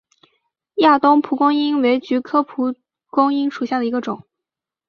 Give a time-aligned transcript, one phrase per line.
[0.77, 2.73] 亚东蒲公英为菊科蒲
[3.11, 4.23] 公英属下的一个种。